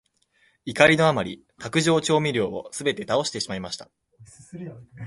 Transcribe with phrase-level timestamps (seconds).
[0.65, 3.91] 怒りのあまり、卓上調味料をすべて倒してしまいました。